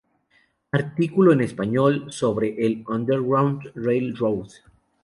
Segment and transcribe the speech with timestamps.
[0.71, 4.49] Artículo en español sobre el "Underground Railroad"